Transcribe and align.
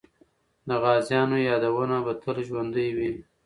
د 0.67 0.69
غازیانو 0.83 1.37
یادونه 1.49 1.97
به 2.05 2.13
تل 2.21 2.37
ژوندۍ 2.47 2.89
وي. 2.97 3.11